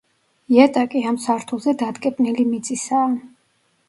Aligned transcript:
იატაკი 0.53 1.01
ამ 1.11 1.19
სართულზე 1.25 1.73
დატკეპნილი 1.81 2.47
მიწისაა. 2.55 3.13